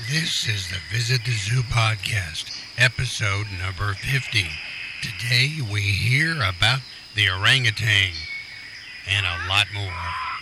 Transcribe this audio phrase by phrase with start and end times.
[0.00, 4.48] This is the Visit the Zoo podcast, episode number 50.
[5.00, 6.80] Today we hear about
[7.14, 8.10] the orangutan
[9.06, 10.33] and a lot more.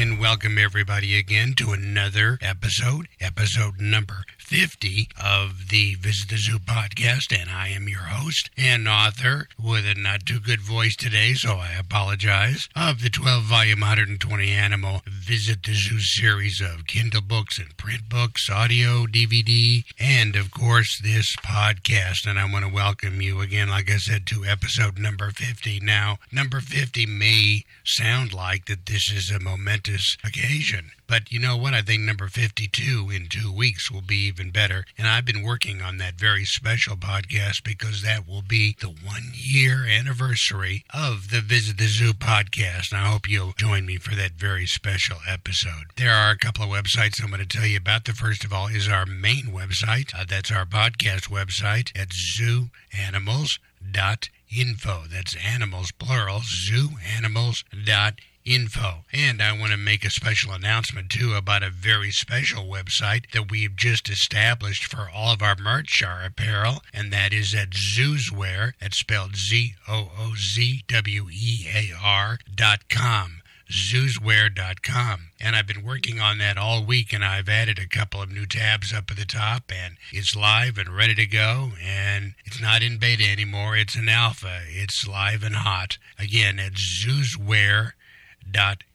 [0.00, 6.58] And welcome everybody again to another episode, episode number 50 of the Visit the Zoo
[6.58, 7.38] podcast.
[7.38, 11.56] And I am your host and author with a not too good voice today, so
[11.56, 17.56] I apologize, of the 12 volume 120 animal Visit the Zoo series of Kindle books
[17.56, 22.26] and print books, audio, DVD, and of course this podcast.
[22.26, 25.78] And I want to welcome you again, like I said, to episode number 50.
[25.84, 30.90] Now, number 50 may sound like that this is a momentous occasion.
[31.06, 31.74] But you know what?
[31.74, 34.84] I think number 52 in two weeks will be even better.
[34.96, 39.32] And I've been working on that very special podcast because that will be the one
[39.32, 42.92] year anniversary of the Visit the Zoo podcast.
[42.92, 45.86] And I hope you'll join me for that very special episode.
[45.96, 48.04] There are a couple of websites I'm going to tell you about.
[48.04, 50.14] The first of all is our main website.
[50.14, 55.02] Uh, that's our podcast website at zooanimals.info.
[55.10, 59.04] That's animals, plural, zooanimals.info info.
[59.12, 63.50] And I want to make a special announcement too about a very special website that
[63.50, 68.72] we've just established for all of our merch, our apparel, and that is at Zoozwear.
[68.80, 75.30] That's spelled Z O O Z W E A R dot com zoozwear.com.
[75.40, 78.46] And I've been working on that all week, and I've added a couple of new
[78.46, 81.72] tabs up at the top, and it's live and ready to go.
[81.82, 84.60] And it's not in beta anymore, it's in alpha.
[84.68, 85.98] It's live and hot.
[86.18, 87.92] Again, at zoozwear.com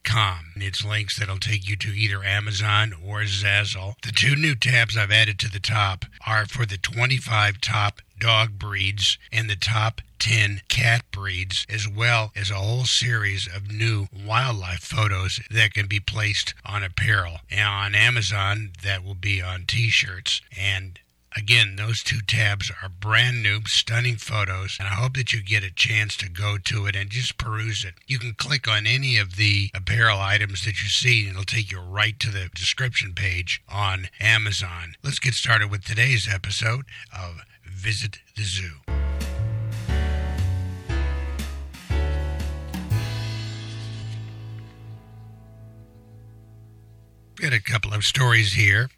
[0.04, 0.52] com.
[0.56, 3.94] It's links that'll take you to either Amazon or Zazzle.
[4.02, 8.58] The two new tabs I've added to the top are for the 25 top dog
[8.58, 14.06] breeds and the top 10 cat breeds, as well as a whole series of new
[14.26, 17.38] wildlife photos that can be placed on apparel.
[17.50, 20.40] And on Amazon, that will be on t shirts.
[20.56, 20.98] And
[21.36, 25.62] Again, those two tabs are brand new, stunning photos, and I hope that you get
[25.62, 27.92] a chance to go to it and just peruse it.
[28.06, 31.70] You can click on any of the apparel items that you see, and it'll take
[31.70, 34.94] you right to the description page on Amazon.
[35.04, 38.76] Let's get started with today's episode of Visit the Zoo.
[47.38, 48.88] Got a couple of stories here.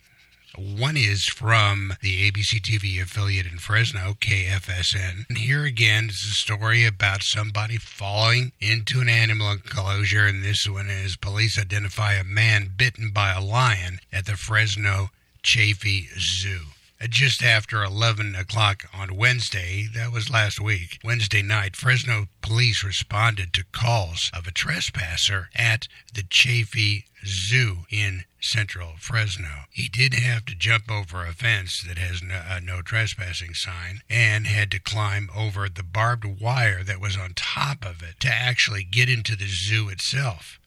[0.58, 5.26] One is from the ABC TV affiliate in Fresno, KFSN.
[5.28, 10.68] And here again is a story about somebody falling into an animal enclosure, and this
[10.68, 15.10] one is police identify a man bitten by a lion at the Fresno
[15.44, 16.62] Chaffee Zoo
[17.06, 23.52] just after 11 o'clock on Wednesday, that was last week, Wednesday night, Fresno police responded
[23.52, 29.64] to calls of a trespasser at the Chaffee Zoo in central Fresno.
[29.70, 34.02] He did have to jump over a fence that has no, uh, no, trespassing sign
[34.10, 38.28] and had to climb over the barbed wire that was on top of it to
[38.28, 40.58] actually get into the zoo itself.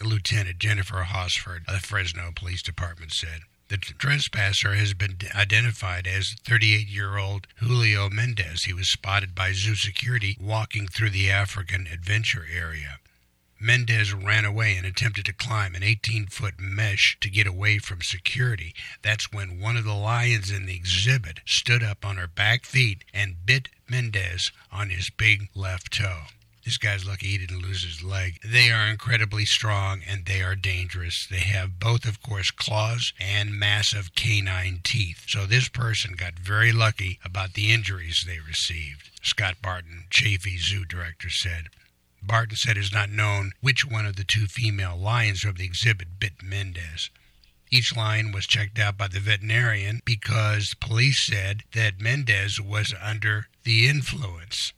[0.00, 3.40] Lieutenant Jennifer Hosford of the Fresno Police Department said.
[3.68, 8.64] The trespasser has been identified as 38 year old Julio Mendez.
[8.64, 12.98] He was spotted by zoo security walking through the African adventure area.
[13.60, 18.00] Mendez ran away and attempted to climb an 18 foot mesh to get away from
[18.00, 18.74] security.
[19.02, 23.04] That's when one of the lions in the exhibit stood up on her back feet
[23.12, 26.22] and bit Mendez on his big left toe.
[26.68, 28.40] This guy's lucky he didn't lose his leg.
[28.44, 31.26] They are incredibly strong and they are dangerous.
[31.26, 35.24] They have both, of course, claws and massive canine teeth.
[35.28, 39.08] So this person got very lucky about the injuries they received.
[39.22, 41.70] Scott Barton, Chaffee Zoo director, said.
[42.22, 45.64] Barton said it is not known which one of the two female lions from the
[45.64, 47.08] exhibit bit Mendez.
[47.70, 53.46] Each lion was checked out by the veterinarian because police said that Mendez was under
[53.64, 54.74] the influence.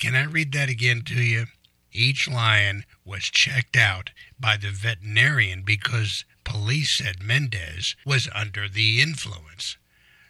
[0.00, 1.46] Can I read that again to you?
[1.92, 4.10] Each lion was checked out
[4.40, 9.76] by the veterinarian because police said Mendez was under the influence.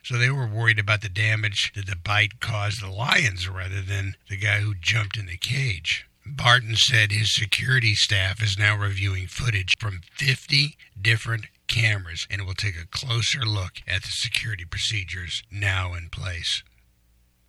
[0.03, 4.17] So they were worried about the damage that the bite caused the lions rather than
[4.29, 6.07] the guy who jumped in the cage.
[6.27, 12.55] Barton said his security staff is now reviewing footage from 50 different cameras and will
[12.55, 16.63] take a closer look at the security procedures now in place.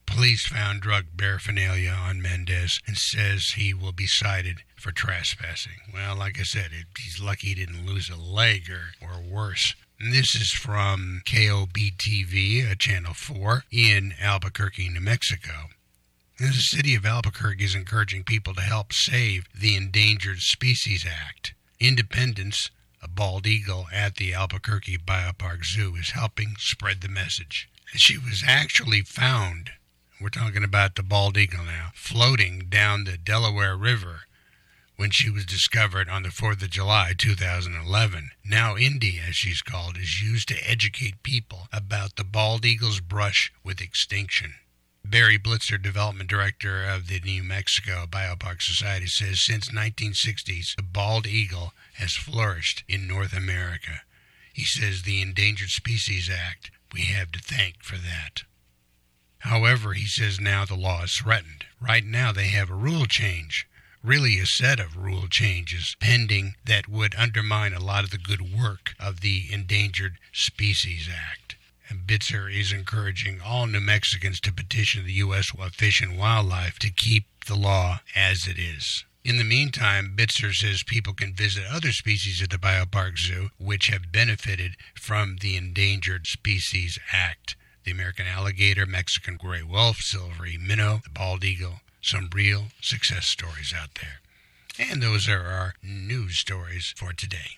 [0.06, 5.80] Police found drug paraphernalia on Mendez and says he will be cited for trespassing.
[5.94, 9.76] Well, like I said, it, he's lucky he didn't lose a leg or, or worse.
[10.00, 15.70] And this is from KOBTV, uh, Channel 4, in Albuquerque, New Mexico.
[16.40, 21.54] And the city of Albuquerque is encouraging people to help save the Endangered Species Act.
[21.80, 22.70] Independence,
[23.02, 27.70] a bald eagle at the Albuquerque Biopark Zoo, is helping spread the message.
[27.96, 29.72] She was actually found,
[30.24, 34.22] we're talking about the bald eagle now, floating down the Delaware River
[34.96, 38.32] when she was discovered on the 4th of July 2011.
[38.46, 43.52] Now, Indy, as she's called, is used to educate people about the bald eagle's brush
[43.66, 44.54] with extinction.
[45.04, 51.28] Barry Blitzer, development director of the New Mexico Biopark Society, says since 1960s, the bald
[51.28, 54.04] eagle has flourished in North America.
[54.54, 58.44] He says the Endangered Species Act, we have to thank for that.
[59.44, 61.66] However, he says now the law is threatened.
[61.80, 63.68] Right now they have a rule change
[64.04, 68.54] really a set of rule changes pending that would undermine a lot of the good
[68.54, 71.56] work of the Endangered Species Act.
[71.88, 75.52] And Blitzer is encouraging all New Mexicans to petition the U.S.
[75.72, 79.06] Fish and Wildlife to keep the law as it is.
[79.24, 83.88] In the meantime, Bitzer says people can visit other species at the Biopark Zoo which
[83.88, 87.56] have benefited from the Endangered Species Act.
[87.84, 93.74] The American alligator, Mexican gray wolf, silvery minnow, the bald eagle, some real success stories
[93.78, 94.22] out there.
[94.80, 97.58] And those are our news stories for today.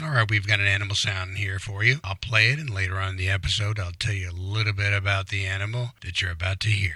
[0.00, 1.98] All right, we've got an animal sound here for you.
[2.04, 4.92] I'll play it, and later on in the episode, I'll tell you a little bit
[4.92, 6.94] about the animal that you're about to hear.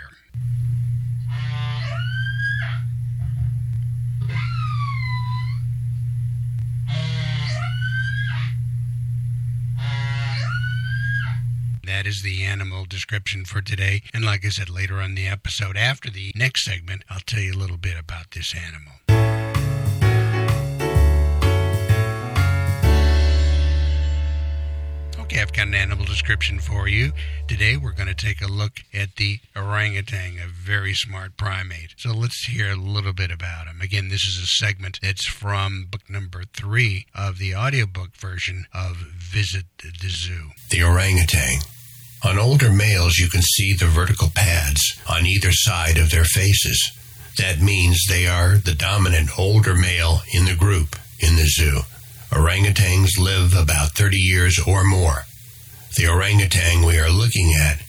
[12.12, 14.02] Is the animal description for today.
[14.12, 17.54] And like I said, later on the episode, after the next segment, I'll tell you
[17.54, 18.92] a little bit about this animal.
[25.20, 27.12] Okay, I've got an animal description for you.
[27.48, 31.94] Today we're going to take a look at the orangutan, a very smart primate.
[31.96, 33.80] So let's hear a little bit about him.
[33.80, 38.96] Again, this is a segment that's from book number three of the audiobook version of
[39.16, 40.50] Visit the Zoo.
[40.68, 41.60] The orangutan
[42.24, 46.92] on older males, you can see the vertical pads on either side of their faces.
[47.38, 51.80] That means they are the dominant older male in the group in the zoo.
[52.30, 55.24] Orangutans live about 30 years or more.
[55.96, 57.82] The orangutan we are looking at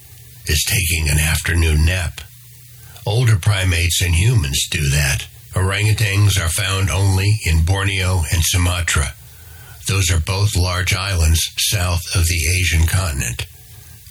[0.46, 2.22] is taking an afternoon nap.
[3.06, 5.28] Older primates and humans do that.
[5.54, 9.14] Orangutans are found only in Borneo and Sumatra.
[9.88, 13.46] Those are both large islands south of the Asian continent.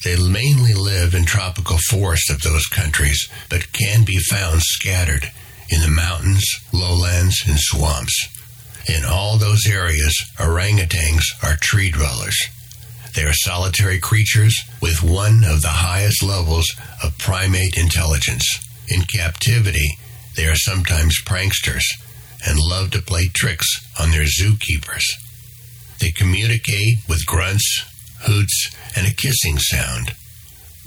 [0.05, 5.31] They mainly live in tropical forests of those countries, but can be found scattered
[5.71, 8.29] in the mountains, lowlands, and swamps.
[8.89, 12.37] In all those areas, orangutans are tree dwellers.
[13.15, 16.67] They are solitary creatures with one of the highest levels
[17.05, 18.45] of primate intelligence.
[18.89, 19.99] In captivity,
[20.35, 21.85] they are sometimes pranksters
[22.45, 23.69] and love to play tricks
[24.01, 25.05] on their zookeepers.
[26.01, 27.85] They communicate with grunts,
[28.23, 30.15] hoots, and a kissing sound.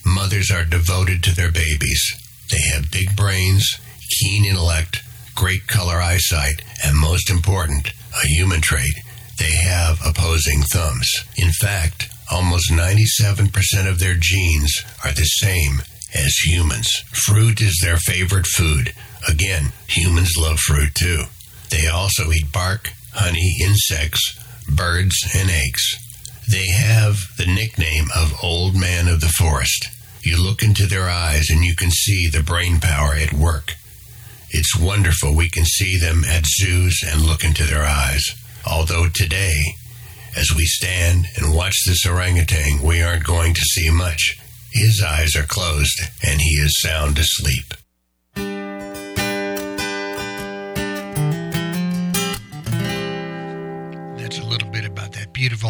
[0.05, 2.03] Mothers are devoted to their babies.
[2.51, 3.79] They have big brains,
[4.19, 5.01] keen intellect,
[5.35, 7.91] great color eyesight, and most important,
[8.23, 8.93] a human trait,
[9.37, 11.11] they have opposing thumbs.
[11.37, 13.51] In fact, almost 97%
[13.87, 15.81] of their genes are the same
[16.13, 16.89] as humans.
[17.25, 18.94] Fruit is their favorite food.
[19.27, 21.23] Again, humans love fruit too.
[21.69, 24.39] They also eat bark, honey, insects,
[24.69, 26.05] birds, and eggs.
[26.49, 29.90] They have the nickname of Old Man of the Forest.
[30.21, 33.73] You look into their eyes and you can see the brain power at work.
[34.52, 38.23] It's wonderful we can see them at zoos and look into their eyes.
[38.66, 39.56] Although today,
[40.35, 44.37] as we stand and watch this orangutan, we aren't going to see much.
[44.71, 47.73] His eyes are closed and he is sound asleep.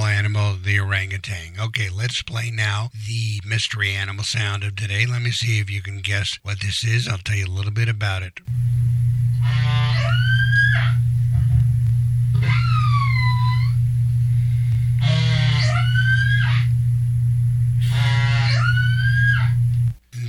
[0.06, 1.54] Animal, the orangutan.
[1.60, 5.06] Okay, let's play now the mystery animal sound of today.
[5.06, 7.08] Let me see if you can guess what this is.
[7.08, 8.40] I'll tell you a little bit about it.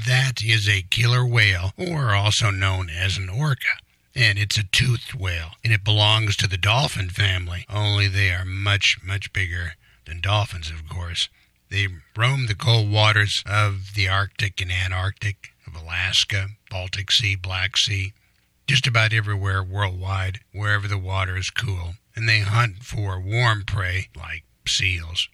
[0.06, 3.78] That is a killer whale, or also known as an orca
[4.16, 8.46] and it's a toothed whale, and it belongs to the dolphin family, only they are
[8.46, 9.74] much, much bigger
[10.06, 11.28] than dolphins, of course.
[11.68, 17.76] They roam the cold waters of the Arctic and Antarctic, of Alaska, Baltic Sea, Black
[17.76, 18.14] Sea.
[18.66, 24.08] just about everywhere worldwide, wherever the water is cool, and they hunt for warm prey
[24.16, 25.28] like seals.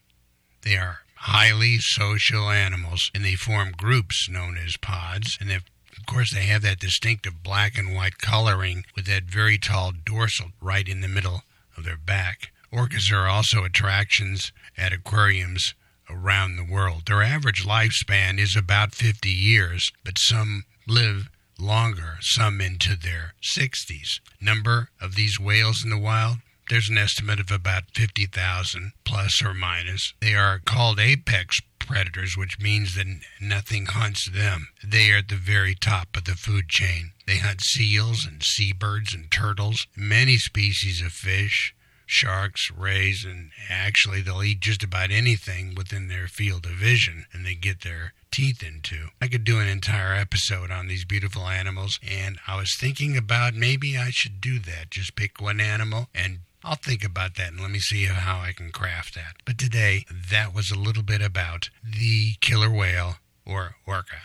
[0.63, 5.51] They are highly social animals, and they form groups known as pods, and
[5.97, 10.49] of course they have that distinctive black and white coloring with that very tall dorsal
[10.61, 11.43] right in the middle
[11.77, 12.53] of their back.
[12.73, 15.75] Orcas are also attractions at aquariums
[16.09, 17.03] around the world.
[17.07, 24.21] Their average lifespan is about 50 years, but some live longer, some into their 60s.
[24.41, 26.39] Number of these whales in the wild?
[26.69, 30.15] There's an estimate of about 50,000 plus or minus.
[30.21, 33.07] They are called apex predators, which means that
[33.41, 34.69] nothing hunts them.
[34.85, 37.13] They are at the very top of the food chain.
[37.27, 41.75] They hunt seals and seabirds and turtles, many species of fish,
[42.07, 47.47] sharks, rays, and actually they'll eat just about anything within their field of vision and
[47.47, 49.09] they get their teeth into.
[49.21, 53.55] I could do an entire episode on these beautiful animals, and I was thinking about
[53.55, 54.91] maybe I should do that.
[54.91, 58.53] Just pick one animal and I'll think about that and let me see how I
[58.53, 59.37] can craft that.
[59.45, 64.23] But today, that was a little bit about the killer whale or orca.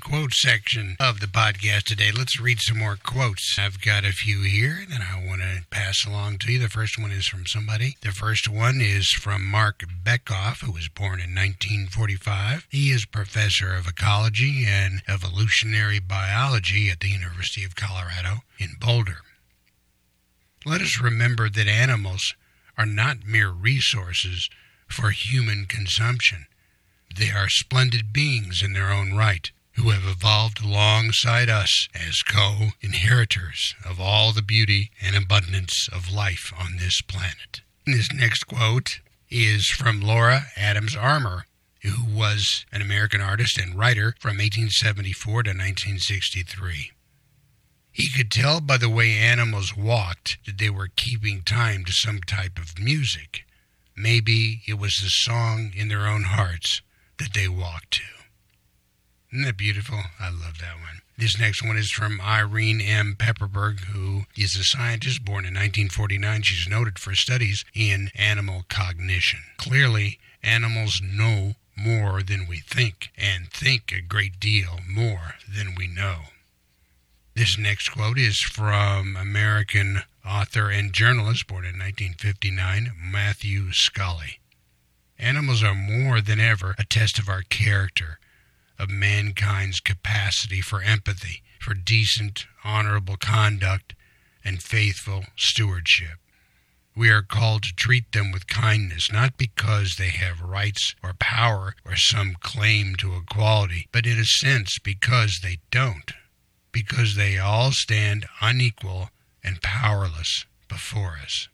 [0.00, 2.10] Quote section of the podcast today.
[2.16, 3.56] Let's read some more quotes.
[3.58, 6.58] I've got a few here that I want to pass along to you.
[6.58, 7.96] The first one is from somebody.
[8.02, 12.66] The first one is from Marc Bekoff, who was born in 1945.
[12.70, 19.18] He is professor of ecology and evolutionary biology at the University of Colorado in Boulder.
[20.64, 22.34] Let us remember that animals
[22.76, 24.50] are not mere resources
[24.88, 26.46] for human consumption.
[27.16, 32.68] They are splendid beings in their own right, who have evolved alongside us as co
[32.80, 37.60] inheritors of all the beauty and abundance of life on this planet.
[37.84, 41.44] This next quote is from Laura Adams Armer,
[41.82, 46.92] who was an American artist and writer from 1874 to 1963.
[47.92, 52.20] He could tell by the way animals walked that they were keeping time to some
[52.20, 53.44] type of music.
[53.96, 56.82] Maybe it was the song in their own hearts
[57.18, 58.15] that they walked to.
[59.36, 60.00] Isn't that beautiful?
[60.18, 61.02] I love that one.
[61.18, 63.16] This next one is from Irene M.
[63.18, 66.40] Pepperberg, who is a scientist born in 1949.
[66.40, 69.40] She's noted for studies in animal cognition.
[69.58, 75.86] Clearly, animals know more than we think, and think a great deal more than we
[75.86, 76.28] know.
[77.34, 84.40] This next quote is from American author and journalist born in 1959, Matthew Scully.
[85.18, 88.18] Animals are more than ever a test of our character,
[88.78, 93.94] of mankind's capacity for empathy, for decent, honorable conduct,
[94.44, 96.18] and faithful stewardship.
[96.94, 101.74] We are called to treat them with kindness, not because they have rights or power
[101.84, 106.12] or some claim to equality, but in a sense because they don't,
[106.72, 109.10] because they all stand unequal
[109.44, 111.48] and powerless before us.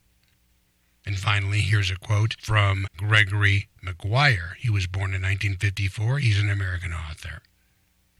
[1.04, 4.56] And finally, here's a quote from Gregory Maguire.
[4.60, 6.18] He was born in 1954.
[6.18, 7.42] He's an American author.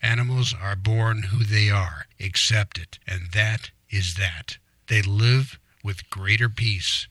[0.03, 2.07] Animals are born who they are.
[2.19, 2.99] Accept it.
[3.07, 4.59] And that is that.
[4.89, 7.07] They live with greater peace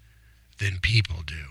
[0.59, 1.45] than people do.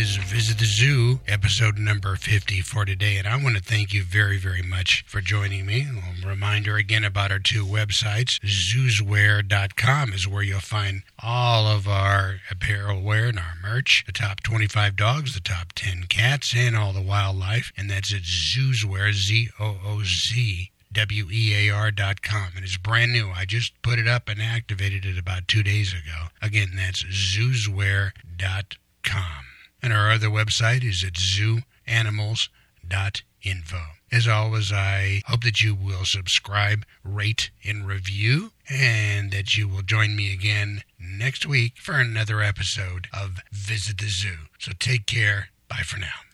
[0.00, 3.18] Is Visit the Zoo, episode number 50 for today.
[3.18, 5.86] And I want to thank you very, very much for joining me.
[6.24, 8.40] A reminder again about our two websites.
[8.40, 14.42] Zoozwear.com is where you'll find all of our apparel wear and our merch, the top
[14.42, 17.70] 25 dogs, the top 10 cats, and all the wildlife.
[17.76, 22.52] And that's at Zoozwear, Z O O Z W-E-A-R.com.
[22.56, 23.32] And it's brand new.
[23.36, 26.28] I just put it up and activated it about two days ago.
[26.40, 29.49] Again, that's zoozwear.com.
[29.82, 33.82] And our other website is at zooanimals.info.
[34.12, 39.82] As always, I hope that you will subscribe, rate, and review, and that you will
[39.82, 44.48] join me again next week for another episode of Visit the Zoo.
[44.58, 45.50] So take care.
[45.68, 46.29] Bye for now.